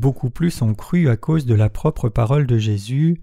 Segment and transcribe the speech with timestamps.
[0.00, 3.22] beaucoup plus ont cru à cause de la propre parole de Jésus.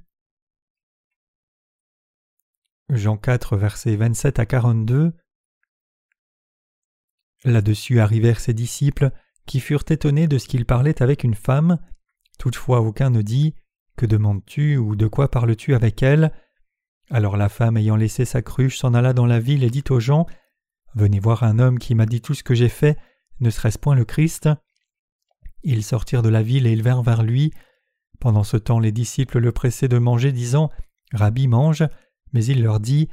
[2.90, 5.14] Jean 4, versets 27 à 42.
[7.44, 9.12] Là-dessus arrivèrent ses disciples,
[9.46, 11.80] qui furent étonnés de ce qu'il parlait avec une femme.
[12.38, 13.56] Toutefois aucun ne dit
[13.98, 16.32] Que demandes-tu ou de quoi parles-tu avec elle?
[17.10, 20.00] Alors la femme ayant laissé sa cruche s'en alla dans la ville et dit aux
[20.00, 20.28] gens
[20.94, 22.98] Venez voir un homme qui m'a dit tout ce que j'ai fait,
[23.40, 24.50] ne serait-ce point le Christ?
[25.70, 27.52] Ils sortirent de la ville et ils vinrent vers lui.
[28.22, 30.70] Pendant ce temps les disciples le pressaient de manger, disant
[31.12, 31.84] Rabbi mange,
[32.32, 33.10] mais il leur dit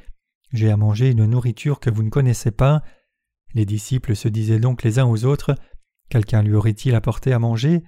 [0.53, 2.85] J'ai à manger une nourriture que vous ne connaissez pas.
[3.55, 5.57] Les disciples se disaient donc les uns aux autres
[6.09, 7.83] Quelqu'un lui aurait-il apporté à manger?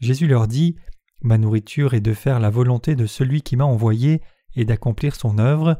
[0.00, 0.76] Jésus leur dit
[1.20, 4.22] Ma nourriture est de faire la volonté de celui qui m'a envoyé
[4.56, 5.78] et d'accomplir son œuvre.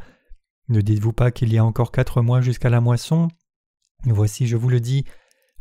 [0.68, 3.28] Ne dites-vous pas qu'il y a encore quatre mois jusqu'à la moisson?
[4.04, 5.06] Voici, je vous le dis,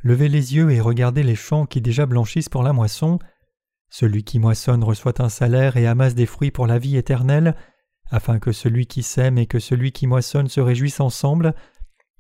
[0.02, 3.19] levez les yeux et regardez les champs qui déjà blanchissent pour la moisson.
[3.89, 7.55] Celui qui moissonne reçoit un salaire et amasse des fruits pour la vie éternelle,
[8.11, 11.53] afin que celui qui sème et que celui qui moissonne se réjouissent ensemble,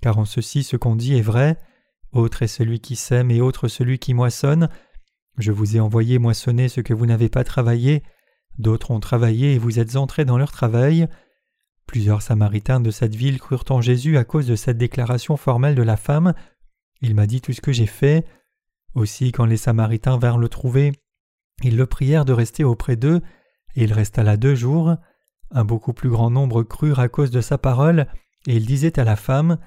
[0.01, 1.57] car en ceci ce qu'on dit est vrai.
[2.11, 4.69] Autre est celui qui sème et autre celui qui moissonne.
[5.37, 8.03] Je vous ai envoyé moissonner ce que vous n'avez pas travaillé,
[8.57, 11.07] d'autres ont travaillé et vous êtes entrés dans leur travail.
[11.85, 15.83] Plusieurs Samaritains de cette ville crurent en Jésus à cause de cette déclaration formelle de
[15.83, 16.33] la femme.
[17.01, 18.25] Il m'a dit tout ce que j'ai fait.
[18.93, 20.91] Aussi, quand les Samaritains vinrent le trouver,
[21.63, 23.21] ils le prièrent de rester auprès d'eux,
[23.75, 24.95] et il resta là deux jours.
[25.51, 28.07] Un beaucoup plus grand nombre crurent à cause de sa parole,
[28.47, 29.57] et il disait à la femme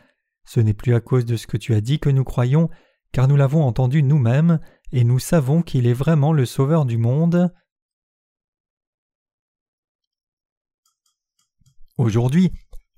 [0.45, 2.69] Ce n'est plus à cause de ce que tu as dit que nous croyons,
[3.13, 4.61] car nous l'avons entendu nous-mêmes,
[4.93, 7.53] et nous savons qu'il est vraiment le Sauveur du monde.
[11.97, 12.53] Aujourd'hui,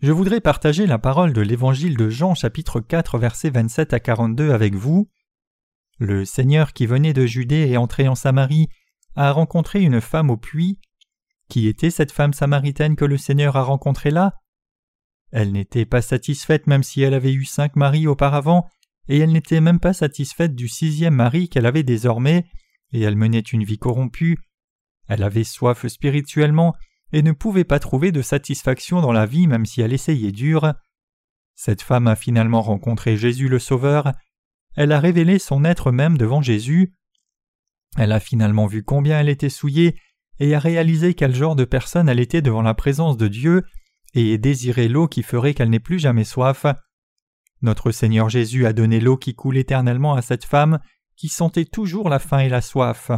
[0.04, 4.50] je voudrais partager la parole de l'Évangile de Jean chapitre 4 versets 27 à 42
[4.50, 5.08] avec vous.
[5.98, 8.68] Le Seigneur qui venait de Judée et entré en Samarie
[9.16, 10.78] a rencontré une femme au puits.
[11.48, 14.34] Qui était cette femme samaritaine que le Seigneur a rencontrée là?
[15.32, 18.68] Elle n'était pas satisfaite même si elle avait eu cinq maris auparavant,
[19.08, 22.44] et elle n'était même pas satisfaite du sixième mari qu'elle avait désormais,
[22.92, 24.36] et elle menait une vie corrompue.
[25.08, 26.74] Elle avait soif spirituellement
[27.14, 30.74] et ne pouvait pas trouver de satisfaction dans la vie même si elle essayait dur.
[31.54, 34.10] Cette femme a finalement rencontré Jésus le Sauveur,
[34.74, 36.92] elle a révélé son être même devant Jésus,
[37.96, 39.96] elle a finalement vu combien elle était souillée
[40.40, 43.62] et a réalisé quel genre de personne elle était devant la présence de Dieu
[44.14, 46.66] et désiré l'eau qui ferait qu'elle n'ait plus jamais soif.
[47.62, 50.80] Notre Seigneur Jésus a donné l'eau qui coule éternellement à cette femme
[51.14, 53.12] qui sentait toujours la faim et la soif.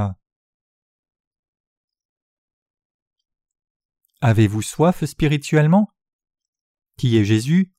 [4.21, 5.91] Avez-vous soif spirituellement?
[6.97, 7.73] Qui est Jésus?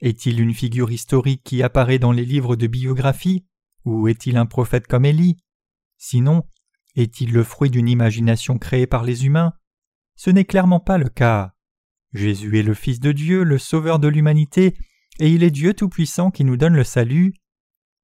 [0.00, 3.46] Est-il une figure historique qui apparaît dans les livres de biographie
[3.84, 5.36] Ou est-il un prophète comme Élie?
[5.98, 6.44] Sinon,
[6.96, 9.52] est-il le fruit d'une imagination créée par les humains?
[10.16, 11.54] Ce n'est clairement pas le cas.
[12.12, 14.76] Jésus est le Fils de Dieu, le Sauveur de l'humanité,
[15.18, 17.34] et il est Dieu Tout-Puissant qui nous donne le salut.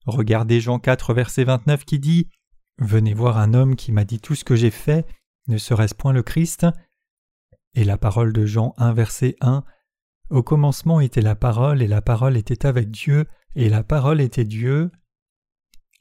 [0.06, 2.28] Regardez Jean 4, verset 29 qui dit
[2.78, 5.06] Venez voir un homme qui m'a dit tout ce que j'ai fait,
[5.48, 6.66] ne serait-ce point le Christ
[7.75, 9.64] Et la parole de Jean 1, verset 1
[10.31, 14.44] Au commencement était la parole, et la parole était avec Dieu, et la parole était
[14.44, 14.91] Dieu.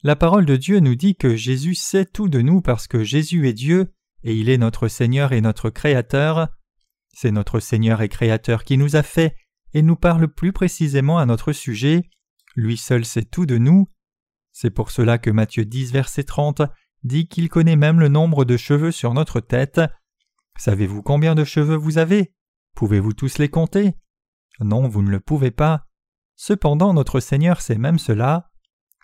[0.02, 3.48] La parole de Dieu nous dit que Jésus sait tout de nous parce que Jésus
[3.48, 3.92] est Dieu,
[4.24, 6.48] et il est notre Seigneur et notre Créateur.
[7.12, 9.36] C'est notre Seigneur et Créateur qui nous a fait,
[9.72, 12.02] et nous parle plus précisément à notre sujet.
[12.56, 13.88] Lui seul sait tout de nous.
[14.52, 16.62] C'est pour cela que Matthieu 10, verset 30
[17.02, 19.80] dit qu'il connaît même le nombre de cheveux sur notre tête.
[20.60, 22.34] Savez-vous combien de cheveux vous avez?
[22.76, 23.94] Pouvez-vous tous les compter?
[24.60, 25.86] Non, vous ne le pouvez pas.
[26.36, 28.50] Cependant, notre Seigneur sait même cela.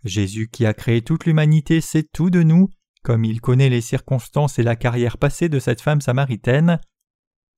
[0.05, 2.69] Jésus qui a créé toute l'humanité sait tout de nous,
[3.03, 6.79] comme il connaît les circonstances et la carrière passée de cette femme samaritaine.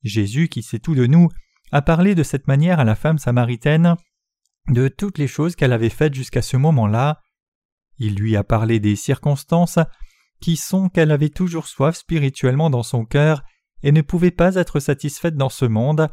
[0.05, 1.29] Jésus qui sait tout de nous
[1.73, 3.97] a parlé de cette manière à la femme samaritaine
[4.69, 7.21] de toutes les choses qu'elle avait faites jusqu'à ce moment-là.
[7.99, 9.81] Il lui a parlé des circonstances
[10.41, 13.43] qui sont qu'elle avait toujours soif spirituellement dans son cœur
[13.83, 16.09] et ne pouvait pas être satisfaite dans ce monde.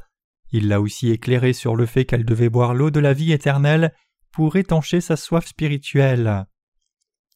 [0.51, 3.93] Il l'a aussi éclairé sur le fait qu'elle devait boire l'eau de la vie éternelle
[4.31, 6.45] pour étancher sa soif spirituelle.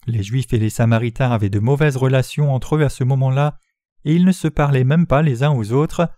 [0.08, 3.58] Les Juifs et les Samaritains avaient de mauvaises relations entre eux à ce moment-là,
[4.06, 6.10] et ils ne se parlaient même pas les uns aux autres.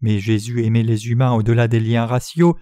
[0.00, 2.56] Mais Jésus aimait les humains au-delà des liens raciaux.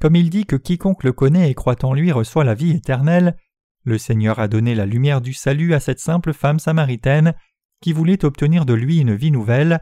[0.00, 3.36] Comme il dit que quiconque le connaît et croit en lui reçoit la vie éternelle,
[3.84, 7.34] le Seigneur a donné la lumière du salut à cette simple femme samaritaine
[7.80, 9.80] qui voulait obtenir de lui une vie nouvelle.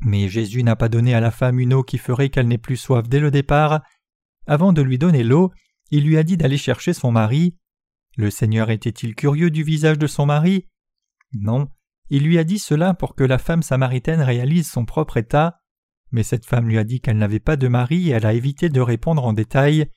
[0.00, 2.76] Mais Jésus n'a pas donné à la femme une eau qui ferait qu'elle n'ait plus
[2.76, 3.82] soif dès le départ.
[4.46, 5.52] Avant de lui donner l'eau,
[5.90, 7.56] il lui a dit d'aller chercher son mari.
[8.16, 10.66] Le Seigneur était-il curieux du visage de son mari?
[11.32, 11.68] Non,
[12.08, 15.58] il lui a dit cela pour que la femme samaritaine réalise son propre état,
[16.12, 18.68] mais cette femme lui a dit qu'elle n'avait pas de mari et elle a évité
[18.68, 19.90] de répondre en détail.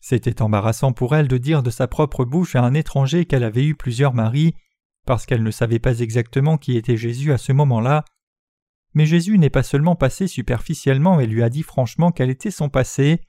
[0.00, 3.64] C'était embarrassant pour elle de dire de sa propre bouche à un étranger qu'elle avait
[3.64, 4.54] eu plusieurs maris,
[5.06, 8.04] parce qu'elle ne savait pas exactement qui était Jésus à ce moment-là.
[8.94, 12.68] Mais Jésus n'est pas seulement passé superficiellement et lui a dit franchement quel était son
[12.68, 13.20] passé.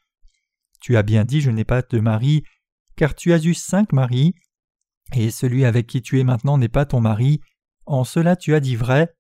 [0.80, 2.44] Tu as bien dit je n'ai pas de mari,
[2.96, 4.34] car tu as eu cinq maris,
[5.13, 7.42] et celui avec qui tu es maintenant n'est pas ton mari,
[7.86, 9.13] en cela tu as dit vrai.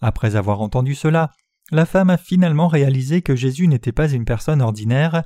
[0.00, 1.30] Après avoir entendu cela,
[1.70, 5.22] la femme a finalement réalisé que Jésus n'était pas une personne ordinaire.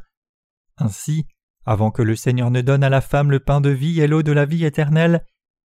[0.76, 1.26] Ainsi,
[1.64, 4.22] avant que le Seigneur ne donne à la femme le pain de vie et l'eau
[4.22, 5.24] de la vie éternelle,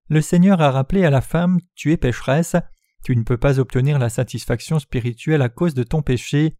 [0.08, 2.56] le Seigneur a rappelé à la femme Tu es pécheresse,
[3.04, 6.56] tu ne peux pas obtenir la satisfaction spirituelle à cause de ton péché.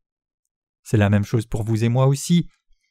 [0.83, 2.49] C'est la même chose pour vous et moi aussi.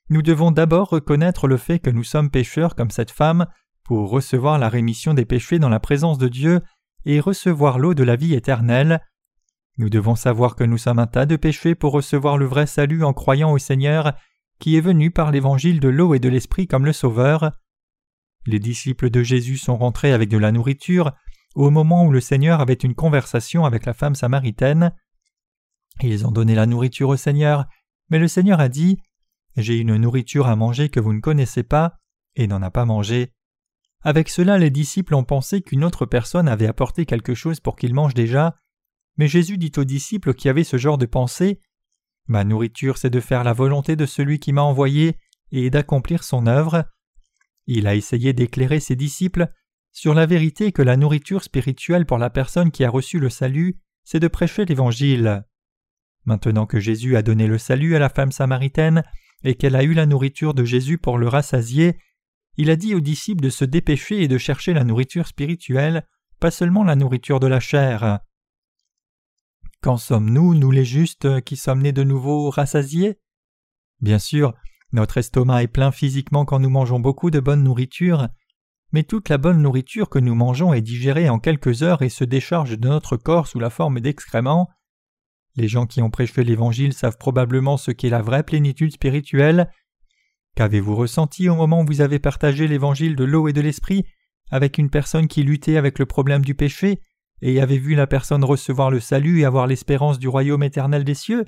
[0.10, 3.48] Nous devons d'abord reconnaître le fait que nous sommes pécheurs comme cette femme
[3.84, 6.62] pour recevoir la rémission des péchés dans la présence de Dieu
[7.06, 9.02] et recevoir l'eau de la vie éternelle.
[9.78, 13.04] Nous devons savoir que nous sommes un tas de péchés pour recevoir le vrai salut
[13.04, 14.14] en croyant au Seigneur
[14.60, 17.52] qui est venu par l'évangile de l'eau et de l'esprit comme le Sauveur.
[18.46, 21.12] Les disciples de Jésus sont rentrés avec de la nourriture
[21.57, 24.94] au moment où le Seigneur avait une conversation avec la femme samaritaine.
[26.04, 27.65] Ils ont donné la nourriture au Seigneur,
[28.09, 29.01] mais le Seigneur a dit
[29.56, 31.98] J'ai une nourriture à manger que vous ne connaissez pas,
[32.36, 33.33] et n'en a pas mangé.
[34.04, 37.95] Avec cela, les disciples ont pensé qu'une autre personne avait apporté quelque chose pour qu'ils
[37.95, 38.56] mangent déjà,
[39.18, 41.59] mais Jésus dit aux disciples qui avaient ce genre de pensée
[42.27, 45.18] Ma nourriture, c'est de faire la volonté de celui qui m'a envoyé
[45.51, 46.86] et d'accomplir son œuvre.
[47.65, 49.51] Il a essayé d'éclairer ses disciples
[49.92, 53.80] sur la vérité que la nourriture spirituelle pour la personne qui a reçu le salut,
[54.04, 55.44] c'est de prêcher l'Évangile.
[56.25, 59.04] Maintenant que Jésus a donné le salut à la femme samaritaine
[59.44, 61.98] et qu'elle a eu la nourriture de Jésus pour le rassasier,
[62.57, 66.07] il a dit aux disciples de se dépêcher et de chercher la nourriture spirituelle,
[66.40, 68.19] pas seulement la nourriture de la chair.
[69.81, 73.19] Qu'en sommes-nous, nous les justes, qui sommes nés de nouveau rassasiés?
[74.01, 74.54] Bien sûr,
[74.92, 78.28] notre estomac est plein physiquement quand nous mangeons beaucoup de bonne nourriture,
[78.92, 82.24] mais toute la bonne nourriture que nous mangeons est digérée en quelques heures et se
[82.24, 84.69] décharge de notre corps sous la forme d'excréments.
[85.56, 89.69] Les gens qui ont prêché l'Évangile savent probablement ce qu'est la vraie plénitude spirituelle.
[90.56, 94.06] Qu'avez-vous ressenti au moment où vous avez partagé l'Évangile de l'eau et de l'Esprit
[94.50, 97.01] avec une personne qui luttait avec le problème du péché
[97.42, 101.13] et avez vu la personne recevoir le salut et avoir l'espérance du royaume éternel des
[101.13, 101.45] cieux?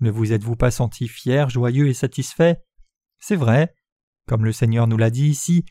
[0.00, 2.62] Ne vous êtes-vous pas senti fier, joyeux et satisfait?
[3.18, 3.74] C'est vrai.
[4.26, 5.64] Comme le Seigneur nous l'a dit ici,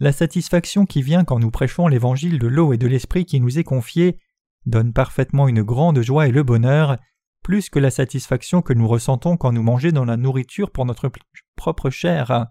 [0.00, 3.58] la satisfaction qui vient quand nous prêchons l'évangile de l'eau et de l'esprit qui nous
[3.58, 4.18] est confié
[4.66, 6.96] donne parfaitement une grande joie et le bonheur,
[7.42, 11.10] plus que la satisfaction que nous ressentons quand nous mangeons dans la nourriture pour notre
[11.56, 12.46] propre chair.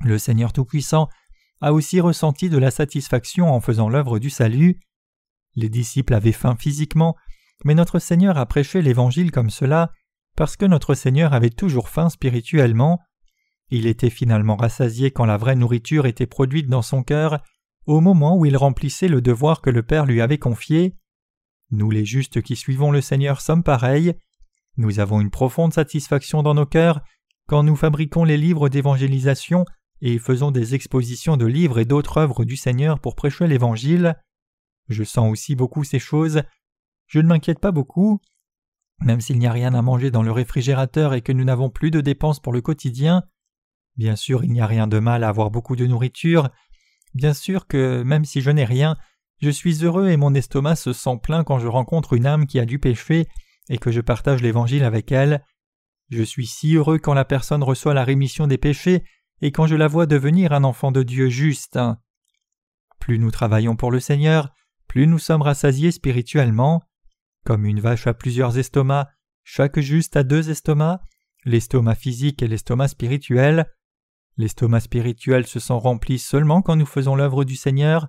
[0.00, 1.08] Le Seigneur Tout-Puissant
[1.60, 4.80] a aussi ressenti de la satisfaction en faisant l'œuvre du salut.
[5.54, 7.14] Les disciples avaient faim physiquement,
[7.64, 9.92] mais notre Seigneur a prêché l'Évangile comme cela,
[10.34, 13.00] parce que notre Seigneur avait toujours faim spirituellement.
[13.74, 17.42] Il était finalement rassasié quand la vraie nourriture était produite dans son cœur,
[17.86, 20.94] au moment où il remplissait le devoir que le Père lui avait confié.
[21.70, 24.12] Nous les justes qui suivons le Seigneur sommes pareils.
[24.76, 27.00] Nous avons une profonde satisfaction dans nos cœurs
[27.48, 29.64] quand nous fabriquons les livres d'évangélisation
[30.02, 34.16] et faisons des expositions de livres et d'autres œuvres du Seigneur pour prêcher l'Évangile.
[34.90, 36.42] Je sens aussi beaucoup ces choses.
[37.06, 38.20] Je ne m'inquiète pas beaucoup.
[39.00, 41.90] Même s'il n'y a rien à manger dans le réfrigérateur et que nous n'avons plus
[41.90, 43.22] de dépenses pour le quotidien,
[43.96, 46.50] bien sûr il n'y a rien de mal à avoir beaucoup de nourriture,
[47.14, 48.96] bien sûr que même si je n'ai rien,
[49.40, 52.60] je suis heureux et mon estomac se sent plein quand je rencontre une âme qui
[52.60, 53.26] a du péché
[53.68, 55.44] et que je partage l'Évangile avec elle.
[56.10, 59.02] Je suis si heureux quand la personne reçoit la rémission des péchés
[59.40, 61.78] et quand je la vois devenir un enfant de Dieu juste.
[63.00, 64.54] Plus nous travaillons pour le Seigneur,
[64.86, 66.82] plus nous sommes rassasiés spirituellement.
[67.44, 69.08] Comme une vache a plusieurs estomacs,
[69.42, 71.00] chaque juste a deux estomacs,
[71.44, 73.66] l'estomac physique et l'estomac spirituel.
[74.36, 78.08] L'estomac spirituel se sent rempli seulement quand nous faisons l'œuvre du Seigneur,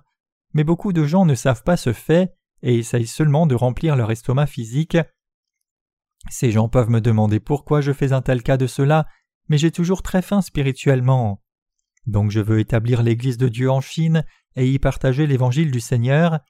[0.52, 4.10] mais beaucoup de gens ne savent pas ce fait et essayent seulement de remplir leur
[4.10, 4.96] estomac physique.
[6.30, 9.06] Ces gens peuvent me demander pourquoi je fais un tel cas de cela
[9.48, 11.42] mais j'ai toujours très faim spirituellement.
[12.06, 14.24] Donc je veux établir l'Église de Dieu en Chine
[14.56, 16.40] et y partager l'Évangile du Seigneur.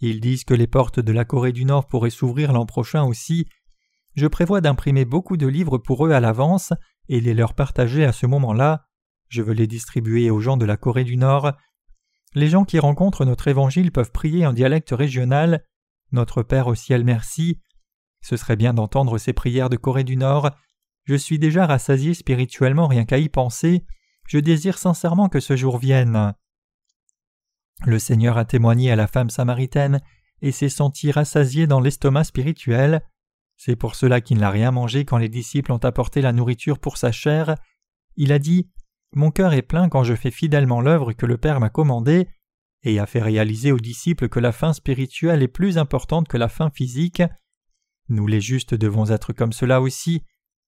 [0.00, 3.46] Ils disent que les portes de la Corée du Nord pourraient s'ouvrir l'an prochain aussi.
[4.14, 6.72] Je prévois d'imprimer beaucoup de livres pour eux à l'avance
[7.08, 8.86] et les leur partager à ce moment-là.
[9.28, 11.52] Je veux les distribuer aux gens de la Corée du Nord.
[12.34, 15.64] Les gens qui rencontrent notre Évangile peuvent prier en dialecte régional.
[16.12, 17.60] Notre Père au ciel merci.
[18.20, 20.50] Ce serait bien d'entendre ces prières de Corée du Nord.
[21.04, 23.84] Je suis déjà rassasié spirituellement rien qu'à y penser,
[24.26, 26.34] je désire sincèrement que ce jour vienne.
[27.86, 30.02] Le Seigneur a témoigné à la femme samaritaine
[30.42, 33.02] et s'est senti rassasié dans l'estomac spirituel.
[33.56, 36.98] C'est pour cela qu'il n'a rien mangé quand les disciples ont apporté la nourriture pour
[36.98, 37.54] sa chair.
[38.16, 38.68] Il a dit
[39.14, 42.28] Mon cœur est plein quand je fais fidèlement l'œuvre que le Père m'a commandée,
[42.82, 46.48] et a fait réaliser aux disciples que la faim spirituelle est plus importante que la
[46.48, 47.22] faim physique.
[48.08, 50.22] Nous les justes devons être comme cela aussi.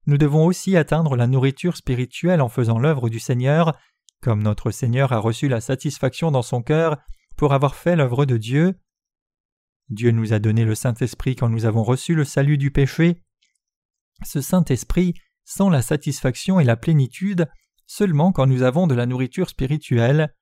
[0.06, 3.78] Nous devons aussi atteindre la nourriture spirituelle en faisant l'œuvre du Seigneur,
[4.20, 6.98] comme notre Seigneur a reçu la satisfaction dans son cœur
[7.36, 8.74] pour avoir fait l'œuvre de Dieu.
[9.88, 13.22] Dieu nous a donné le Saint-Esprit quand nous avons reçu le salut du péché.
[14.24, 17.48] Ce Saint-Esprit sent la satisfaction et la plénitude
[17.90, 20.32] seulement quand nous avons de la nourriture spirituelle.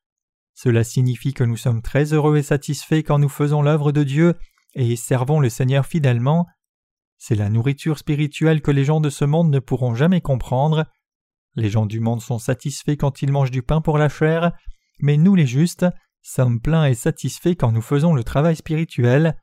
[0.52, 4.34] Cela signifie que nous sommes très heureux et satisfaits quand nous faisons l'œuvre de Dieu
[4.74, 6.46] et servons le Seigneur fidèlement.
[7.16, 10.84] C'est la nourriture spirituelle que les gens de ce monde ne pourront jamais comprendre.
[11.54, 14.52] Les gens du monde sont satisfaits quand ils mangent du pain pour la chair,
[15.00, 15.86] mais nous les justes
[16.20, 19.38] sommes pleins et satisfaits quand nous faisons le travail spirituel.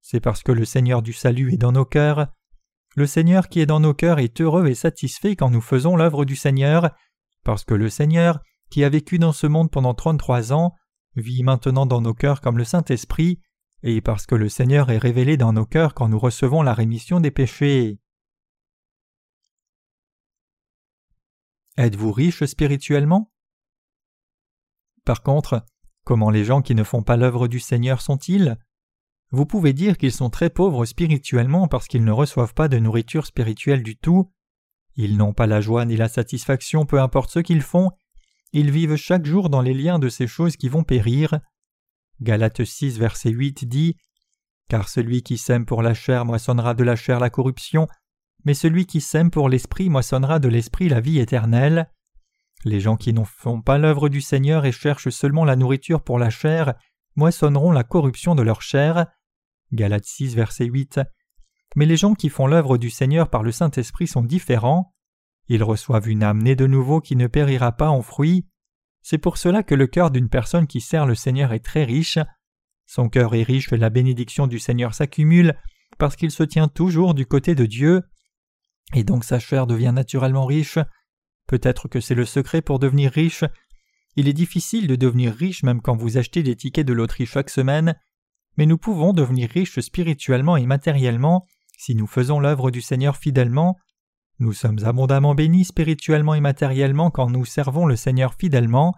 [0.00, 2.28] C'est parce que le Seigneur du salut est dans nos cœurs.
[2.94, 6.24] Le Seigneur qui est dans nos cœurs est heureux et satisfait quand nous faisons l'œuvre
[6.24, 6.90] du Seigneur,
[7.48, 10.74] parce que le Seigneur, qui a vécu dans ce monde pendant trente-trois ans,
[11.16, 13.40] vit maintenant dans nos cœurs comme le Saint-Esprit,
[13.82, 17.20] et parce que le Seigneur est révélé dans nos cœurs quand nous recevons la rémission
[17.20, 18.00] des péchés.
[21.78, 23.32] Êtes-vous riche spirituellement?
[25.06, 25.64] Par contre,
[26.04, 28.58] comment les gens qui ne font pas l'œuvre du Seigneur sont-ils?
[29.30, 33.24] Vous pouvez dire qu'ils sont très pauvres spirituellement parce qu'ils ne reçoivent pas de nourriture
[33.24, 34.30] spirituelle du tout.
[34.98, 37.92] Ils n'ont pas la joie ni la satisfaction peu importe ce qu'ils font,
[38.52, 41.38] ils vivent chaque jour dans les liens de ces choses qui vont périr.
[42.20, 43.96] Galates 6, verset 8 dit
[44.68, 47.86] Car celui qui sème pour la chair moissonnera de la chair la corruption,
[48.44, 51.88] mais celui qui sème pour l'esprit moissonnera de l'esprit la vie éternelle.
[52.64, 56.18] Les gens qui n'en font pas l'œuvre du Seigneur et cherchent seulement la nourriture pour
[56.18, 56.74] la chair
[57.14, 59.06] moissonneront la corruption de leur chair.
[59.72, 61.00] Galates 6, verset 8.
[61.76, 64.94] Mais les gens qui font l'œuvre du Seigneur par le Saint-Esprit sont différents.
[65.48, 68.46] Ils reçoivent une âme née de nouveau qui ne périra pas en fruits.
[69.02, 72.18] C'est pour cela que le cœur d'une personne qui sert le Seigneur est très riche.
[72.86, 75.54] Son cœur est riche et la bénédiction du Seigneur s'accumule
[75.98, 78.02] parce qu'il se tient toujours du côté de Dieu.
[78.94, 80.78] Et donc sa chair devient naturellement riche.
[81.46, 83.44] Peut-être que c'est le secret pour devenir riche.
[84.16, 87.50] Il est difficile de devenir riche même quand vous achetez des tickets de loterie chaque
[87.50, 87.94] semaine,
[88.56, 91.46] mais nous pouvons devenir riches spirituellement et matériellement
[91.78, 93.78] si nous faisons l'œuvre du Seigneur fidèlement.
[94.40, 98.94] Nous sommes abondamment bénis spirituellement et matériellement quand nous servons le Seigneur fidèlement.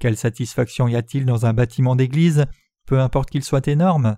[0.00, 2.46] Quelle satisfaction y a-t-il dans un bâtiment d'église,
[2.86, 4.16] peu importe qu'il soit énorme?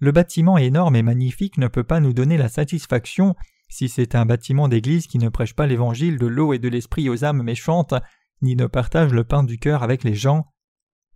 [0.00, 3.36] Le bâtiment énorme et magnifique ne peut pas nous donner la satisfaction
[3.68, 7.10] si c'est un bâtiment d'église qui ne prêche pas l'évangile de l'eau et de l'esprit
[7.10, 7.94] aux âmes méchantes,
[8.40, 10.46] ni ne partage le pain du cœur avec les gens.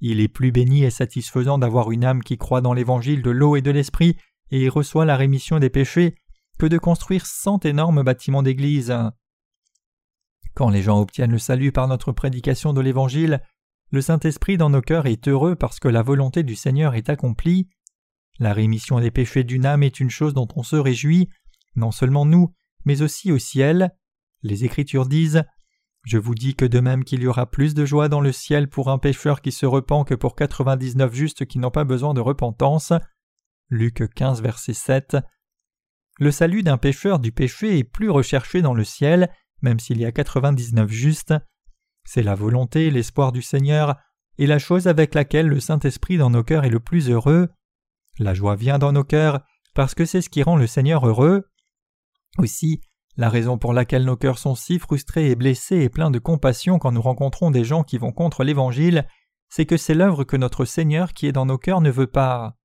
[0.00, 3.56] Il est plus béni et satisfaisant d'avoir une âme qui croit dans l'évangile de l'eau
[3.56, 4.18] et de l'esprit
[4.52, 6.14] et reçoit la rémission des péchés
[6.58, 8.94] que de construire cent énormes bâtiments d'église.
[10.54, 13.42] Quand les gens obtiennent le salut par notre prédication de l'Évangile,
[13.90, 17.68] le Saint-Esprit dans nos cœurs est heureux parce que la volonté du Seigneur est accomplie.
[18.38, 21.28] La rémission des péchés d'une âme est une chose dont on se réjouit,
[21.74, 22.54] non seulement nous,
[22.84, 23.90] mais aussi au ciel.
[24.42, 25.44] Les Écritures disent
[26.04, 28.68] Je vous dis que de même qu'il y aura plus de joie dans le ciel
[28.68, 32.20] pour un pécheur qui se repent que pour quatre-vingt-dix-neuf justes qui n'ont pas besoin de
[32.20, 32.92] repentance.
[33.72, 35.16] Luc 15, verset 7.
[36.18, 39.30] Le salut d'un pécheur du péché est plus recherché dans le ciel,
[39.62, 41.32] même s'il y a 99 justes.
[42.04, 43.96] C'est la volonté, l'espoir du Seigneur,
[44.36, 47.48] et la chose avec laquelle le Saint-Esprit dans nos cœurs est le plus heureux.
[48.18, 49.40] La joie vient dans nos cœurs
[49.74, 51.48] parce que c'est ce qui rend le Seigneur heureux.
[52.36, 52.82] Aussi,
[53.16, 56.78] la raison pour laquelle nos cœurs sont si frustrés et blessés et pleins de compassion
[56.78, 59.08] quand nous rencontrons des gens qui vont contre l'Évangile,
[59.48, 62.58] c'est que c'est l'œuvre que notre Seigneur qui est dans nos cœurs ne veut pas.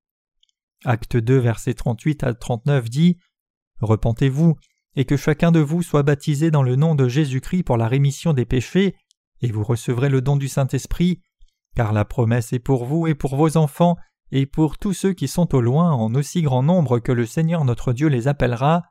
[0.86, 3.18] Acte 2, versets 38 à 39 dit
[3.82, 4.56] Repentez-vous,
[4.96, 8.34] et que chacun de vous soit baptisé dans le nom de Jésus-Christ pour la rémission
[8.34, 8.96] des péchés,
[9.42, 11.22] et vous recevrez le don du Saint-Esprit,
[11.76, 13.98] car la promesse est pour vous et pour vos enfants,
[14.32, 17.64] et pour tous ceux qui sont au loin en aussi grand nombre que le Seigneur
[17.64, 18.84] notre Dieu les appellera.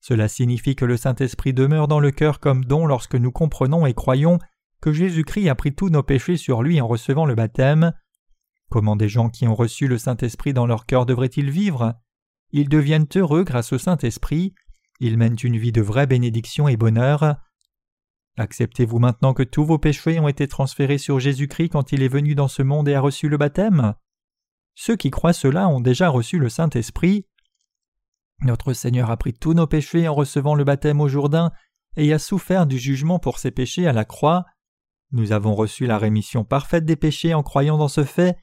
[0.00, 3.94] Cela signifie que le Saint-Esprit demeure dans le cœur comme don lorsque nous comprenons et
[3.94, 4.38] croyons
[4.80, 7.92] que Jésus-Christ a pris tous nos péchés sur lui en recevant le baptême.
[8.68, 11.94] Comment des gens qui ont reçu le Saint-Esprit dans leur cœur devraient-ils vivre?
[12.50, 14.54] Ils deviennent heureux grâce au Saint-Esprit,
[15.00, 17.36] ils mènent une vie de vraie bénédiction et bonheur.
[18.38, 22.34] Acceptez-vous maintenant que tous vos péchés ont été transférés sur Jésus-Christ quand il est venu
[22.34, 23.94] dans ce monde et a reçu le baptême?
[24.74, 27.26] Ceux qui croient cela ont déjà reçu le Saint-Esprit.
[28.40, 31.50] Notre Seigneur a pris tous nos péchés en recevant le baptême au Jourdain
[31.96, 34.44] et a souffert du jugement pour ses péchés à la croix.
[35.12, 38.36] Nous avons reçu la rémission parfaite des péchés en croyant dans ce fait.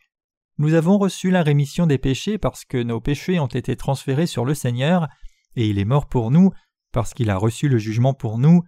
[0.57, 4.45] Nous avons reçu la rémission des péchés parce que nos péchés ont été transférés sur
[4.45, 5.07] le Seigneur,
[5.55, 6.51] et il est mort pour nous,
[6.91, 8.63] parce qu'il a reçu le jugement pour nous.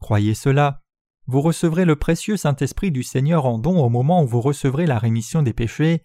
[0.00, 0.82] Croyez cela.
[1.26, 4.98] Vous recevrez le précieux Saint-Esprit du Seigneur en don au moment où vous recevrez la
[4.98, 6.02] rémission des péchés.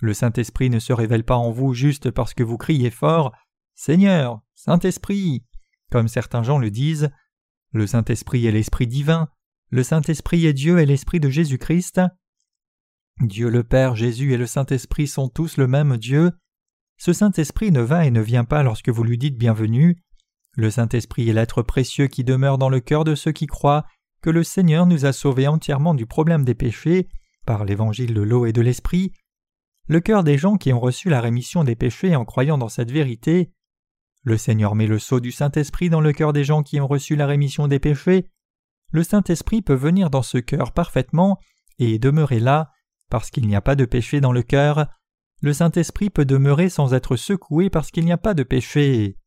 [0.00, 3.32] Le Saint-Esprit ne se révèle pas en vous juste parce que vous criez fort
[3.76, 5.44] Seigneur, Saint-Esprit,
[5.92, 7.10] comme certains gens le disent.
[7.70, 9.28] Le Saint-Esprit est l'Esprit divin,
[9.70, 12.00] le Saint-Esprit est Dieu et l'Esprit de Jésus-Christ.
[13.20, 16.32] Dieu le Père, Jésus et le Saint-Esprit sont tous le même Dieu.
[16.98, 20.02] Ce Saint-Esprit ne va et ne vient pas lorsque vous lui dites bienvenue.
[20.54, 23.84] Le Saint-Esprit est l'être précieux qui demeure dans le cœur de ceux qui croient
[24.22, 27.08] que le Seigneur nous a sauvés entièrement du problème des péchés
[27.46, 29.12] par l'évangile de l'eau et de l'Esprit.
[29.88, 32.92] Le cœur des gens qui ont reçu la rémission des péchés en croyant dans cette
[32.92, 33.52] vérité.
[34.22, 37.16] Le Seigneur met le sceau du Saint-Esprit dans le cœur des gens qui ont reçu
[37.16, 38.28] la rémission des péchés.
[38.92, 41.38] Le Saint-Esprit peut venir dans ce cœur parfaitement
[41.78, 42.70] et demeurer là,
[43.12, 44.86] parce qu'il n'y a pas de péché dans le cœur.
[45.42, 49.18] Le Saint-Esprit peut demeurer sans être secoué parce qu'il n'y a pas de péché.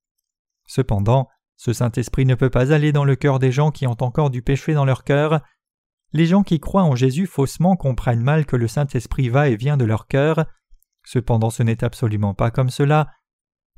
[0.66, 4.32] Cependant, ce Saint-Esprit ne peut pas aller dans le cœur des gens qui ont encore
[4.32, 5.42] du péché dans leur cœur.
[6.14, 9.78] Les gens qui croient en Jésus faussement comprennent mal que le Saint-Esprit va et vient
[9.78, 10.48] de leur cœur.
[11.04, 13.12] Cependant ce n'est absolument pas comme cela.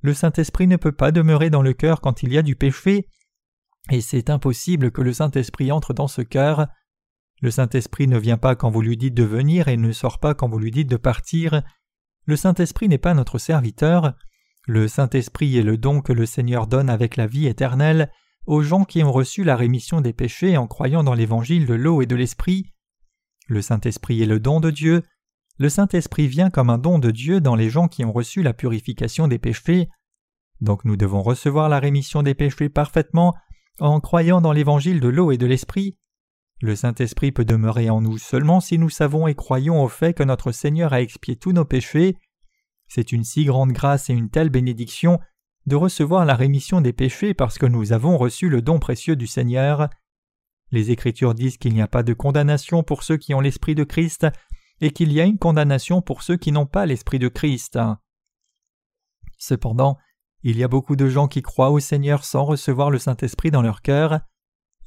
[0.02, 3.10] Le Saint-Esprit ne peut pas demeurer dans le cœur quand il y a du péché,
[3.92, 6.68] et c'est impossible que le Saint-Esprit entre dans ce cœur.
[7.41, 10.34] Le Saint-Esprit ne vient pas quand vous lui dites de venir et ne sort pas
[10.34, 11.62] quand vous lui dites de partir.
[12.25, 14.13] Le Saint-Esprit n'est pas notre serviteur.
[14.65, 18.12] Le Saint-Esprit est le don que le Seigneur donne avec la vie éternelle
[18.48, 22.01] aux gens qui ont reçu la rémission des péchés en croyant dans l'évangile de l'eau
[22.01, 22.74] et de l'Esprit.
[23.48, 25.03] Le Saint-Esprit est le don de Dieu.
[25.58, 28.53] Le Saint-Esprit vient comme un don de Dieu dans les gens qui ont reçu la
[28.53, 29.89] purification des péchés.
[30.60, 33.36] Donc nous devons recevoir la rémission des péchés parfaitement
[33.80, 35.97] en croyant dans l'évangile de l'eau et de l'Esprit.
[36.60, 40.24] Le Saint-Esprit peut demeurer en nous seulement si nous savons et croyons au fait que
[40.24, 42.17] notre Seigneur a expié tous nos péchés
[42.88, 45.20] c'est une si grande grâce et une telle bénédiction
[45.65, 49.28] de recevoir la rémission des péchés parce que nous avons reçu le don précieux du
[49.28, 49.89] Seigneur.
[50.72, 53.84] Les Écritures disent qu'il n'y a pas de condamnation pour ceux qui ont l'Esprit de
[53.84, 54.28] Christ
[54.80, 57.78] et qu'il y a une condamnation pour ceux qui n'ont pas l'Esprit de Christ.
[59.38, 59.98] Cependant,
[60.43, 63.62] il y a beaucoup de gens qui croient au Seigneur sans recevoir le Saint-Esprit dans
[63.62, 64.22] leur cœur.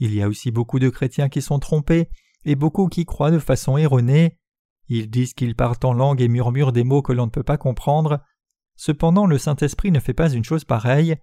[0.01, 2.09] Il y a aussi beaucoup de chrétiens qui sont trompés
[2.45, 4.39] et beaucoup qui croient de façon erronée.
[4.89, 7.59] Ils disent qu'ils parlent en langue et murmurent des mots que l'on ne peut pas
[7.59, 8.21] comprendre.
[8.77, 11.17] Cependant, le Saint-Esprit ne fait pas une chose pareille.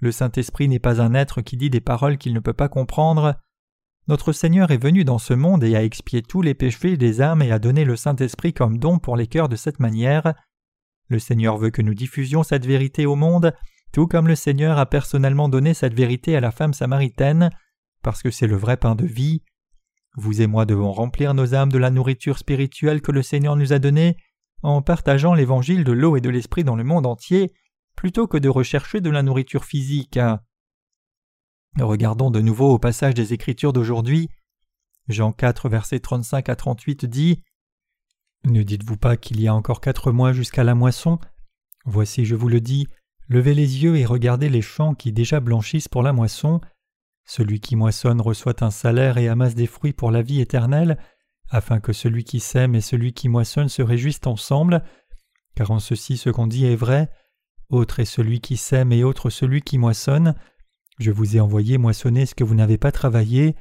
[0.00, 3.34] Le Saint-Esprit n'est pas un être qui dit des paroles qu'il ne peut pas comprendre.
[4.06, 7.42] Notre Seigneur est venu dans ce monde et a expié tous les péchés des âmes
[7.42, 10.34] et a donné le Saint-Esprit comme don pour les cœurs de cette manière.
[11.08, 13.52] Le Seigneur veut que nous diffusions cette vérité au monde,
[13.92, 17.50] tout comme le Seigneur a personnellement donné cette vérité à la femme samaritaine,
[18.02, 19.42] parce que c'est le vrai pain de vie.
[20.16, 23.72] Vous et moi devons remplir nos âmes de la nourriture spirituelle que le Seigneur nous
[23.72, 24.16] a donnée
[24.62, 27.52] en partageant l'évangile de l'eau et de l'esprit dans le monde entier,
[27.96, 30.18] plutôt que de rechercher de la nourriture physique.
[31.78, 34.28] Regardons de nouveau au passage des Écritures d'aujourd'hui.
[35.08, 37.42] Jean 4, versets 35 à 38 dit
[38.44, 41.18] Ne dites-vous pas qu'il y a encore quatre mois jusqu'à la moisson?
[41.84, 42.86] Voici, je vous le dis,
[43.28, 46.60] levez les yeux et regardez les champs qui déjà blanchissent pour la moisson.
[47.24, 50.98] Celui qui moissonne reçoit un salaire et amasse des fruits pour la vie éternelle,
[51.48, 54.82] afin que celui qui sème et celui qui moissonne se réjouissent ensemble,
[55.54, 57.10] car en ceci ce qu'on dit est vrai,
[57.68, 60.34] autre est celui qui sème et autre celui qui moissonne.
[60.98, 63.56] Je vous ai envoyé moissonner ce que vous n'avez pas travaillé,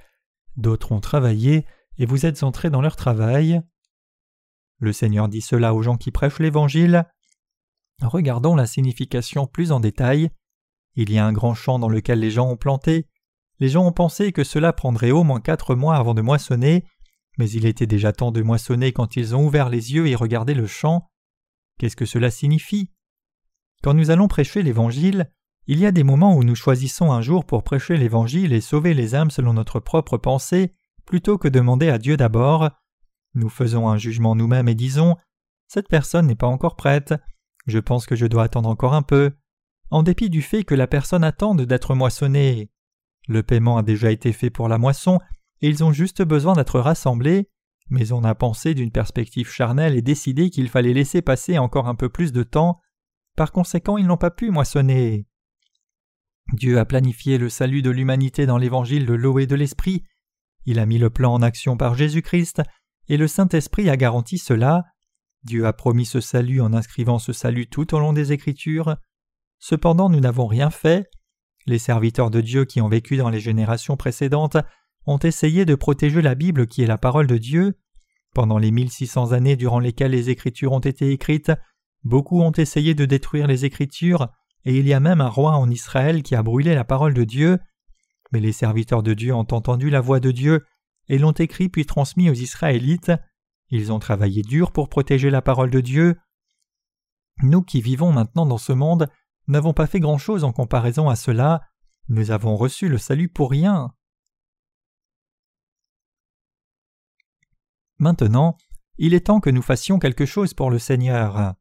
[0.57, 1.65] d'autres ont travaillé,
[1.97, 3.61] et vous êtes entrés dans leur travail.
[4.79, 7.05] Le Seigneur dit cela aux gens qui prêchent l'Évangile.
[8.01, 10.29] Regardons la signification plus en détail.
[10.95, 13.08] Il y a un grand champ dans lequel les gens ont planté,
[13.59, 16.85] les gens ont pensé que cela prendrait au moins quatre mois avant de moissonner,
[17.37, 20.53] mais il était déjà temps de moissonner quand ils ont ouvert les yeux et regardé
[20.53, 21.09] le champ.
[21.77, 22.91] Qu'est-ce que cela signifie?
[23.81, 25.31] Quand nous allons prêcher l'Évangile,
[25.67, 28.93] il y a des moments où nous choisissons un jour pour prêcher l'Évangile et sauver
[28.93, 30.73] les âmes selon notre propre pensée,
[31.05, 32.69] plutôt que demander à Dieu d'abord.
[33.35, 35.15] Nous faisons un jugement nous-mêmes et disons
[35.67, 37.13] Cette personne n'est pas encore prête,
[37.67, 39.31] je pense que je dois attendre encore un peu,
[39.91, 42.69] en dépit du fait que la personne attende d'être moissonnée.
[43.29, 45.19] Le paiement a déjà été fait pour la moisson,
[45.61, 47.47] et ils ont juste besoin d'être rassemblés,
[47.89, 51.93] mais on a pensé d'une perspective charnelle et décidé qu'il fallait laisser passer encore un
[51.93, 52.79] peu plus de temps,
[53.37, 55.27] par conséquent ils n'ont pas pu moissonner.
[56.53, 60.03] Dieu a planifié le salut de l'humanité dans l'évangile de l'eau et de l'esprit,
[60.65, 62.63] il a mis le plan en action par Jésus-Christ,
[63.09, 64.85] et le Saint-Esprit a garanti cela.
[65.43, 68.97] Dieu a promis ce salut en inscrivant ce salut tout au long des Écritures.
[69.59, 71.09] Cependant nous n'avons rien fait,
[71.65, 74.57] les serviteurs de Dieu qui ont vécu dans les générations précédentes
[75.05, 77.77] ont essayé de protéger la Bible qui est la parole de Dieu.
[78.33, 81.51] Pendant les 1600 années durant lesquelles les Écritures ont été écrites,
[82.03, 84.29] beaucoup ont essayé de détruire les Écritures,
[84.65, 87.23] et il y a même un roi en Israël qui a brûlé la parole de
[87.23, 87.59] Dieu.
[88.31, 90.65] Mais les serviteurs de Dieu ont entendu la voix de Dieu
[91.07, 93.11] et l'ont écrit puis transmis aux Israélites.
[93.69, 96.17] Ils ont travaillé dur pour protéger la parole de Dieu.
[97.41, 99.09] Nous qui vivons maintenant dans ce monde
[99.49, 101.61] n'avons pas fait grand-chose en comparaison à cela.
[102.07, 103.93] Nous avons reçu le salut pour rien.
[107.97, 108.57] Maintenant,
[108.97, 111.55] il est temps que nous fassions quelque chose pour le Seigneur.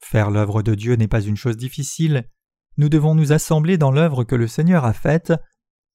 [0.00, 2.28] Faire l'œuvre de Dieu n'est pas une chose difficile.
[2.76, 5.32] Nous devons nous assembler dans l'œuvre que le Seigneur a faite.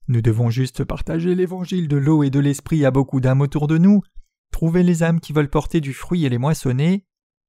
[0.07, 3.77] Nous devons juste partager l'évangile de l'eau et de l'esprit à beaucoup d'âmes autour de
[3.77, 4.01] nous,
[4.51, 7.05] trouver les âmes qui veulent porter du fruit et les moissonner.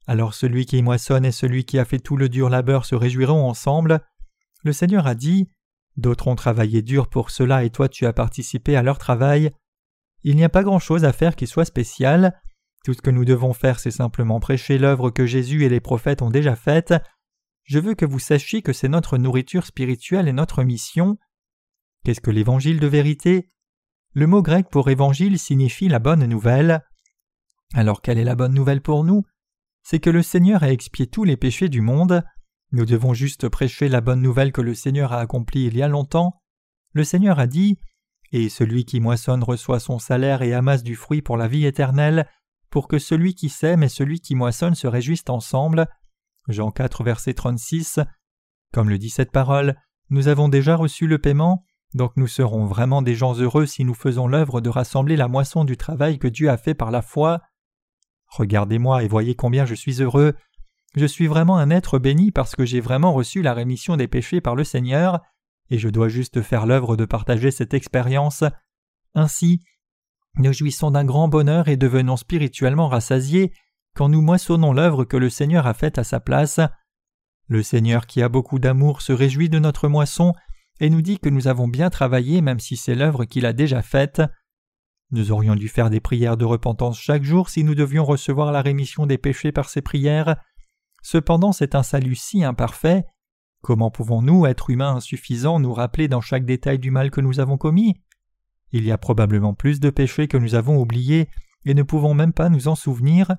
[0.07, 3.49] Alors celui qui moissonne et celui qui a fait tout le dur labeur se réjouiront
[3.49, 4.01] ensemble.
[4.63, 5.49] Le Seigneur a dit
[5.97, 9.53] D'autres ont travaillé dur pour cela et toi tu as participé à leur travail.
[10.25, 12.41] Il n'y a pas grand-chose à faire qui soit spécial.
[12.85, 16.23] Tout ce que nous devons faire, c'est simplement prêcher l'œuvre que Jésus et les prophètes
[16.23, 16.95] ont déjà faite.
[17.63, 21.17] Je veux que vous sachiez que c'est notre nourriture spirituelle et notre mission.
[22.05, 23.51] Qu'est-ce que l'évangile de vérité?
[24.13, 26.85] Le mot grec pour évangile signifie la bonne nouvelle.
[27.73, 29.25] Alors quelle est la bonne nouvelle pour nous?
[29.85, 32.25] C'est que le Seigneur a expié tous les péchés du monde.
[32.73, 35.89] Nous devons juste prêcher la bonne nouvelle que le Seigneur a accomplie il y a
[35.89, 36.41] longtemps.
[36.93, 37.79] Le Seigneur a dit
[38.33, 42.29] et celui qui moissonne reçoit son salaire et amasse du fruit pour la vie éternelle,
[42.69, 45.87] pour que celui qui sème et celui qui moissonne se réjouissent ensemble.
[46.49, 48.01] Jean 4, verset 36.
[48.73, 49.77] Comme le dit cette parole,
[50.11, 53.95] nous avons déjà reçu le paiement, donc nous serons vraiment des gens heureux si nous
[53.95, 57.41] faisons l'œuvre de rassembler la moisson du travail que Dieu a fait par la foi.
[58.35, 60.35] Regardez-moi et voyez combien je suis heureux.
[60.97, 64.41] Je suis vraiment un être béni parce que j'ai vraiment reçu la rémission des péchés
[64.41, 65.21] par le Seigneur,
[65.71, 68.43] et je dois juste faire l'œuvre de partager cette expérience.
[69.15, 69.61] Ainsi,
[70.37, 73.53] nous jouissons d'un grand bonheur et devenons spirituellement rassasiés
[73.95, 76.59] quand nous moissonnons l'œuvre que le Seigneur a faite à sa place.
[77.47, 80.33] Le Seigneur qui a beaucoup d'amour se réjouit de notre moisson
[80.81, 83.81] et nous dit que nous avons bien travaillé même si c'est l'œuvre qu'il a déjà
[83.81, 84.23] faite.
[85.15, 88.63] Nous aurions dû faire des prières de repentance chaque jour si nous devions recevoir la
[88.63, 90.35] rémission des péchés par ces prières.
[91.03, 93.05] Cependant c'est un salut si imparfait
[93.63, 97.57] Comment pouvons-nous, êtres humains insuffisants, nous rappeler dans chaque détail du mal que nous avons
[97.57, 97.95] commis?
[98.73, 101.29] Il y a probablement plus de péchés que nous avons oubliés
[101.65, 103.37] et ne pouvons même pas nous en souvenir.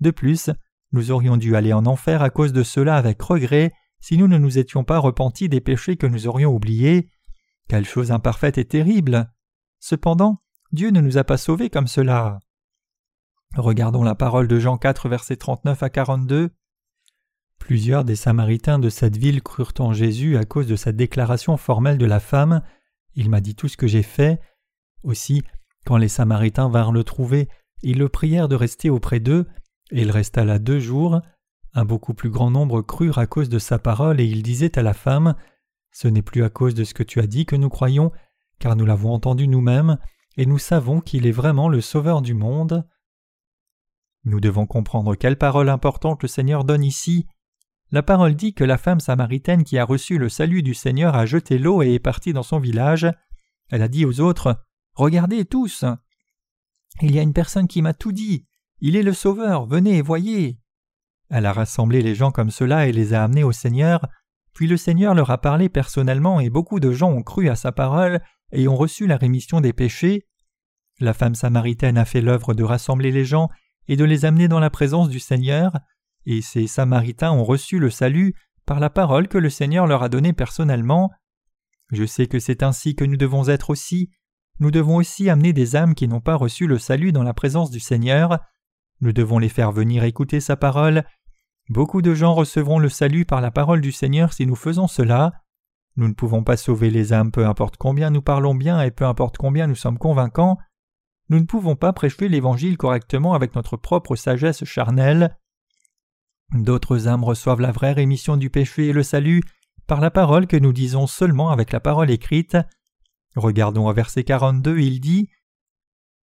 [0.00, 0.48] De plus,
[0.92, 4.38] nous aurions dû aller en enfer à cause de cela avec regret si nous ne
[4.38, 7.10] nous étions pas repentis des péchés que nous aurions oubliés.
[7.68, 9.30] Quelle chose imparfaite et terrible.
[9.80, 10.40] Cependant,
[10.72, 12.38] Dieu ne nous a pas sauvés comme cela.
[13.56, 16.50] Regardons la parole de Jean 4, versets 39 à 42.
[17.58, 21.98] Plusieurs des Samaritains de cette ville crurent en Jésus à cause de sa déclaration formelle
[21.98, 22.62] de la femme
[23.16, 24.40] Il m'a dit tout ce que j'ai fait.
[25.02, 25.42] Aussi,
[25.84, 27.48] quand les Samaritains vinrent le trouver,
[27.82, 29.46] ils le prièrent de rester auprès d'eux,
[29.90, 31.20] et il resta là deux jours.
[31.74, 34.82] Un beaucoup plus grand nombre crurent à cause de sa parole, et il disait à
[34.82, 35.34] la femme
[35.90, 38.12] Ce n'est plus à cause de ce que tu as dit que nous croyons,
[38.60, 39.98] car nous l'avons entendu nous-mêmes,
[40.36, 42.86] et nous savons qu'il est vraiment le Sauveur du monde.
[44.24, 47.26] Nous devons comprendre quelle parole importante le Seigneur donne ici.
[47.90, 51.26] La parole dit que la femme samaritaine qui a reçu le salut du Seigneur a
[51.26, 53.06] jeté l'eau et est partie dans son village.
[53.70, 54.64] Elle a dit aux autres
[54.94, 55.84] Regardez tous
[57.00, 58.46] Il y a une personne qui m'a tout dit.
[58.80, 60.58] Il est le Sauveur, venez et voyez.
[61.30, 64.06] Elle a rassemblé les gens comme cela et les a amenés au Seigneur,
[64.52, 67.72] puis le Seigneur leur a parlé personnellement et beaucoup de gens ont cru à sa
[67.72, 68.20] parole
[68.52, 70.26] et ont reçu la rémission des péchés.
[70.98, 73.48] La femme samaritaine a fait l'œuvre de rassembler les gens
[73.88, 75.72] et de les amener dans la présence du Seigneur
[76.26, 78.34] et ces Samaritains ont reçu le salut
[78.66, 81.10] par la parole que le Seigneur leur a donnée personnellement.
[81.92, 84.10] Je sais que c'est ainsi que nous devons être aussi.
[84.60, 87.70] Nous devons aussi amener des âmes qui n'ont pas reçu le salut dans la présence
[87.70, 88.38] du Seigneur.
[89.00, 91.04] Nous devons les faire venir écouter sa parole.
[91.68, 95.32] Beaucoup de gens recevront le salut par la parole du Seigneur si nous faisons cela.
[95.96, 99.04] Nous ne pouvons pas sauver les âmes peu importe combien nous parlons bien et peu
[99.04, 100.58] importe combien nous sommes convaincants.
[101.28, 105.36] Nous ne pouvons pas prêcher l'Évangile correctement avec notre propre sagesse charnelle.
[106.52, 109.42] D'autres âmes reçoivent la vraie rémission du péché et le salut
[109.86, 112.56] par la parole que nous disons seulement avec la parole écrite.
[113.36, 115.28] Regardons au verset 42, il dit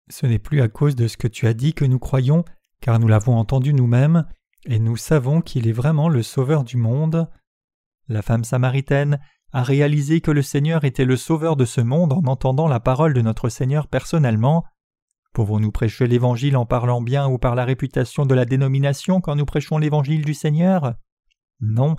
[0.09, 2.45] Ce n'est plus à cause de ce que tu as dit que nous croyons,
[2.81, 4.27] car nous l'avons entendu nous-mêmes,
[4.67, 7.29] et nous savons qu'il est vraiment le Sauveur du monde.
[8.09, 9.21] La femme samaritaine
[9.55, 13.15] a réalisé que le Seigneur était le Sauveur de ce monde en entendant la parole
[13.15, 14.65] de notre Seigneur personnellement.
[15.33, 19.47] Pouvons-nous prêcher l'Évangile en parlant bien ou par la réputation de la dénomination quand nous
[19.47, 20.95] prêchons l'Évangile du Seigneur?
[21.61, 21.95] Non.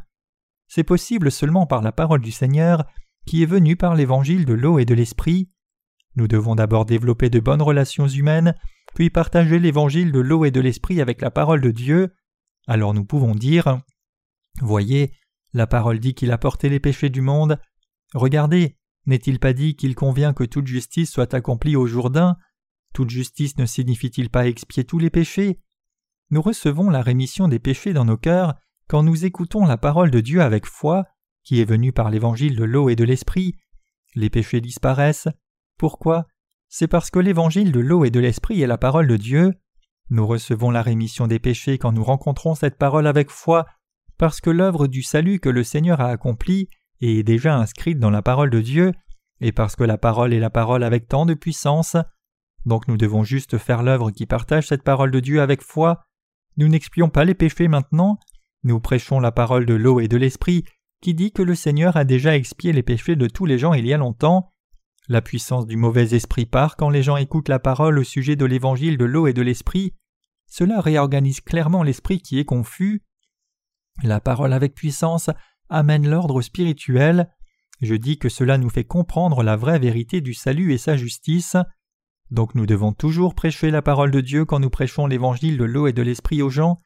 [0.67, 2.83] C'est possible seulement par la parole du Seigneur
[3.25, 5.49] qui est venue par l'Évangile de l'eau et de l'Esprit.
[6.17, 8.53] Nous devons d'abord développer de bonnes relations humaines,
[8.95, 12.13] puis partager l'évangile de l'eau et de l'esprit avec la parole de Dieu.
[12.67, 13.81] Alors nous pouvons dire
[14.61, 15.13] Voyez,
[15.55, 17.57] la parole dit qu'il a porté les péchés du monde.
[18.13, 22.35] Regardez, n'est-il pas dit qu'il convient que toute justice soit accomplie au Jourdain?
[22.93, 25.61] Toute justice ne signifie-t-il pas expier tous les péchés?
[26.29, 28.55] Nous recevons la rémission des péchés dans nos cœurs
[28.89, 31.05] quand nous écoutons la parole de Dieu avec foi,
[31.45, 33.55] qui est venue par l'évangile de l'eau et de l'esprit.
[34.13, 35.29] Les péchés disparaissent.
[35.77, 36.27] Pourquoi?
[36.67, 39.53] C'est parce que l'évangile de l'eau et de l'esprit est la parole de Dieu.
[40.09, 43.65] Nous recevons la rémission des péchés quand nous rencontrons cette parole avec foi,
[44.17, 46.67] parce que l'œuvre du salut que le Seigneur a accomplie
[47.01, 48.93] est déjà inscrite dans la parole de Dieu,
[49.41, 51.97] et parce que la parole est la parole avec tant de puissance.
[52.65, 56.05] Donc nous devons juste faire l'œuvre qui partage cette parole de Dieu avec foi.
[56.57, 58.17] Nous n'expions pas les péchés maintenant,
[58.63, 60.63] nous prêchons la parole de l'eau et de l'esprit,
[61.01, 63.85] qui dit que le Seigneur a déjà expié les péchés de tous les gens il
[63.85, 64.51] y a longtemps.
[65.07, 68.45] La puissance du mauvais esprit part quand les gens écoutent la parole au sujet de
[68.45, 69.93] l'évangile de l'eau et de l'esprit.
[70.47, 73.03] Cela réorganise clairement l'esprit qui est confus.
[74.03, 75.29] La parole avec puissance
[75.69, 77.29] amène l'ordre spirituel.
[77.81, 81.57] Je dis que cela nous fait comprendre la vraie vérité du salut et sa justice.
[82.31, 85.87] Donc nous devons toujours prêcher la parole de Dieu quand nous prêchons l'évangile de l'eau
[85.87, 86.79] et de l'esprit aux gens.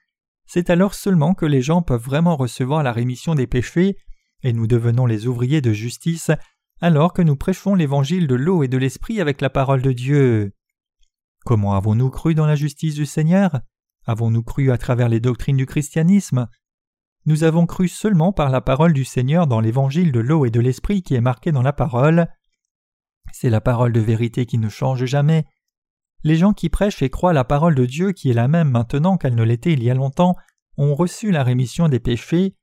[0.45, 3.97] C'est alors seulement que les gens peuvent vraiment recevoir la rémission des péchés,
[4.41, 6.31] et nous devenons les ouvriers de justice
[6.81, 10.53] alors que nous prêchons l'évangile de l'eau et de l'esprit avec la parole de Dieu.
[11.45, 13.59] Comment avons-nous cru dans la justice du Seigneur?
[14.05, 16.47] Avons-nous cru à travers les doctrines du christianisme?
[17.29, 20.59] Nous avons cru seulement par la parole du Seigneur dans l'évangile de l'eau et de
[20.59, 22.25] l'esprit qui est marqué dans la parole.
[23.31, 25.45] C'est la parole de vérité qui ne change jamais.
[26.23, 29.15] Les gens qui prêchent et croient la parole de Dieu qui est la même maintenant
[29.17, 30.37] qu'elle ne l'était il y a longtemps
[30.75, 32.55] ont reçu la rémission des péchés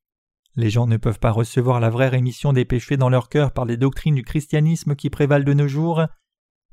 [0.57, 3.67] les gens ne peuvent pas recevoir la vraie rémission des péchés dans leur cœur par
[3.67, 6.03] les doctrines du christianisme qui prévalent de nos jours.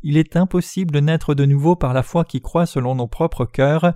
[0.02, 3.46] Il est impossible de naître de nouveau par la foi qui croit selon nos propres
[3.46, 3.94] cœurs.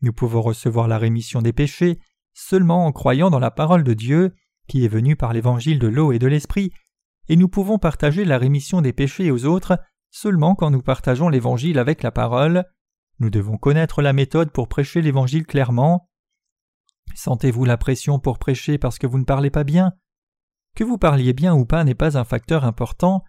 [0.00, 1.98] Nous pouvons recevoir la rémission des péchés
[2.38, 4.32] seulement en croyant dans la parole de Dieu,
[4.68, 6.70] qui est venue par l'évangile de l'eau et de l'esprit,
[7.28, 9.78] et nous pouvons partager la rémission des péchés aux autres
[10.10, 12.64] seulement quand nous partageons l'évangile avec la parole.
[13.18, 16.08] Nous devons connaître la méthode pour prêcher l'évangile clairement.
[17.14, 19.92] Sentez-vous la pression pour prêcher parce que vous ne parlez pas bien?
[20.76, 23.24] Que vous parliez bien ou pas n'est pas un facteur important.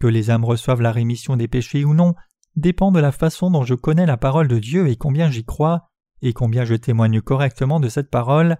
[0.00, 2.14] Que les âmes reçoivent la rémission des péchés ou non
[2.56, 5.90] dépend de la façon dont je connais la parole de Dieu et combien j'y crois,
[6.26, 8.56] et combien je témoigne correctement de cette parole.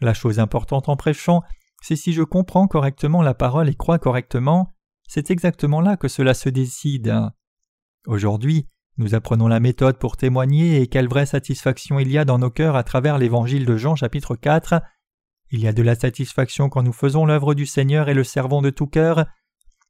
[0.00, 1.42] La chose importante en prêchant,
[1.82, 4.72] c'est si je comprends correctement la parole et crois correctement,
[5.06, 7.14] c'est exactement là que cela se décide.
[8.06, 8.66] Aujourd'hui,
[8.98, 12.50] nous apprenons la méthode pour témoigner et quelle vraie satisfaction il y a dans nos
[12.50, 14.82] cœurs à travers l'évangile de Jean chapitre 4.
[15.50, 18.62] Il y a de la satisfaction quand nous faisons l'œuvre du Seigneur et le servons
[18.62, 19.26] de tout cœur.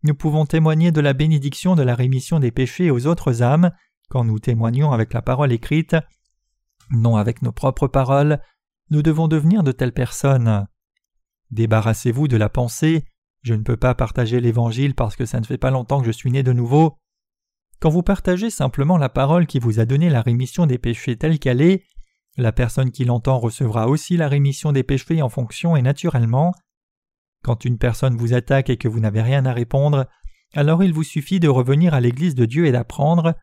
[0.02, 3.70] Nous pouvons témoigner de la bénédiction de la rémission des péchés aux autres âmes
[4.08, 5.96] quand nous témoignons avec la parole écrite,
[6.90, 8.40] non avec nos propres paroles.
[8.90, 10.66] Nous devons devenir de telles personnes.
[11.50, 13.04] Débarrassez-vous de la pensée
[13.42, 16.12] je ne peux pas partager l'Évangile parce que ça ne fait pas longtemps que je
[16.12, 16.96] suis né de nouveau.
[17.80, 21.40] Quand vous partagez simplement la parole qui vous a donné la rémission des péchés telle
[21.40, 21.82] qu'elle est,
[22.36, 26.54] la personne qui l'entend recevra aussi la rémission des péchés en fonction et naturellement.
[27.42, 30.06] Quand une personne vous attaque et que vous n'avez rien à répondre,
[30.54, 33.34] alors il vous suffit de revenir à l'Église de Dieu et d'apprendre.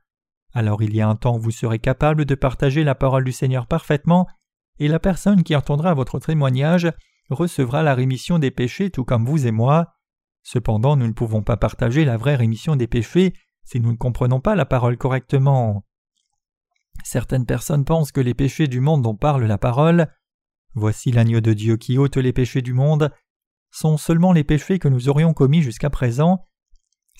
[0.54, 3.32] Alors il y a un temps où vous serez capable de partager la parole du
[3.32, 4.28] Seigneur parfaitement,
[4.80, 6.92] et la personne qui entendra votre témoignage
[7.30, 9.96] recevra la rémission des péchés tout comme vous et moi.
[10.42, 13.34] Cependant nous ne pouvons pas partager la vraie rémission des péchés
[13.64, 15.86] si nous ne comprenons pas la parole correctement.
[17.04, 20.08] Certaines personnes pensent que les péchés du monde dont parle la parole,
[20.74, 23.12] voici l'agneau de Dieu qui ôte les péchés du monde,
[23.72, 26.49] sont seulement les péchés que nous aurions commis jusqu'à présent.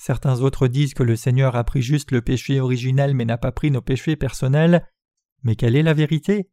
[0.02, 3.52] Certains autres disent que le Seigneur a pris juste le péché originel mais n'a pas
[3.52, 4.88] pris nos péchés personnels.
[5.42, 6.50] Mais quelle est la vérité?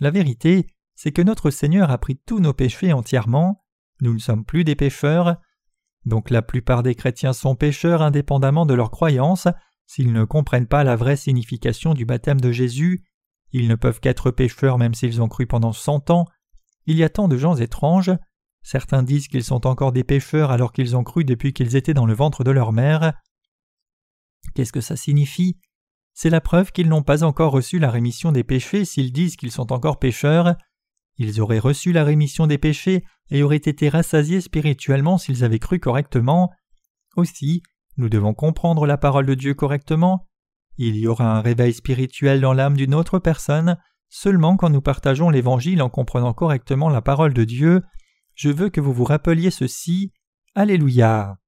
[0.00, 0.66] La vérité,
[0.96, 3.64] c'est que notre Seigneur a pris tous nos péchés entièrement.
[4.00, 5.36] Nous ne sommes plus des pécheurs.
[6.06, 9.46] Donc la plupart des chrétiens sont pécheurs indépendamment de leur croyance,
[9.86, 13.04] s'ils ne comprennent pas la vraie signification du baptême de Jésus,
[13.52, 16.26] ils ne peuvent qu'être pécheurs même s'ils ont cru pendant cent ans.
[16.86, 18.10] Il y a tant de gens étranges.
[18.62, 22.06] Certains disent qu'ils sont encore des pécheurs alors qu'ils ont cru depuis qu'ils étaient dans
[22.06, 23.12] le ventre de leur mère.
[24.54, 25.58] Qu'est-ce que ça signifie?
[26.14, 29.50] C'est la preuve qu'ils n'ont pas encore reçu la rémission des péchés s'ils disent qu'ils
[29.50, 30.56] sont encore pécheurs.
[31.16, 35.80] Ils auraient reçu la rémission des péchés et auraient été rassasiés spirituellement s'ils avaient cru
[35.80, 36.50] correctement.
[37.16, 37.62] Aussi,
[37.96, 40.28] nous devons comprendre la parole de Dieu correctement.
[40.78, 43.76] Il y aura un réveil spirituel dans l'âme d'une autre personne
[44.08, 47.82] seulement quand nous partageons l'Évangile en comprenant correctement la parole de Dieu.
[48.34, 50.12] Je veux que vous vous rappeliez ceci.
[50.54, 51.41] Alléluia.